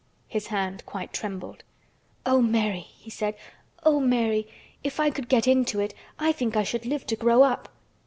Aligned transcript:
His 0.27 0.47
hand 0.47 0.83
quite 0.87 1.13
trembled. 1.13 1.61
"Oh, 2.25 2.41
Mary!" 2.41 2.79
he 2.97 3.11
said. 3.11 3.35
"Oh, 3.83 3.99
Mary! 3.99 4.47
If 4.83 4.99
I 4.99 5.11
could 5.11 5.29
get 5.29 5.45
into 5.47 5.79
it 5.79 5.93
I 6.17 6.31
think 6.31 6.57
I 6.57 6.63
should 6.63 6.87
live 6.87 7.05
to 7.05 7.15
grow 7.15 7.43
up! 7.43 7.69